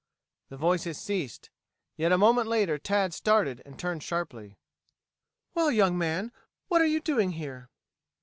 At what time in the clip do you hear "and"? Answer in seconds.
3.67-3.77